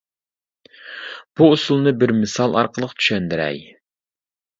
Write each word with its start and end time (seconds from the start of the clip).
بۇ 1.41 1.49
ئۇسۇلنى 1.55 1.93
بىر 2.03 2.13
مىسال 2.21 2.57
ئارقىلىق 2.63 2.95
چۈشەندۈرەي. 3.03 3.63